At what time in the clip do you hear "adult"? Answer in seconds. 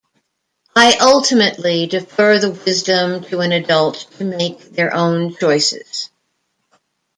3.51-4.07